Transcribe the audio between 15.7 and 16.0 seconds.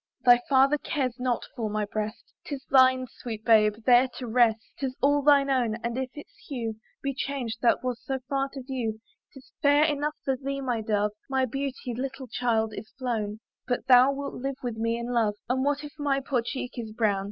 if